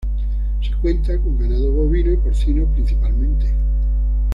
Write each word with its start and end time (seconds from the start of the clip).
Se 0.63 0.73
cuenta 0.81 1.15
con 1.19 1.37
ganado 1.37 1.71
bovino 1.73 2.11
y 2.11 2.17
porcino 2.17 2.65
principalmente. 2.73 3.53